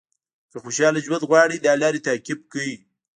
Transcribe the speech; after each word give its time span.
که 0.51 0.57
خوشاله 0.63 0.99
ژوند 1.05 1.23
غواړئ 1.29 1.57
دا 1.61 1.73
لارې 1.81 2.05
تعقیب 2.07 2.39
کړئ. 2.51 2.71